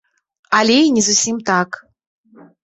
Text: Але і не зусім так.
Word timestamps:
Але 0.59 0.77
і 0.87 0.95
не 0.95 1.03
зусім 1.09 1.37
так. 1.53 1.69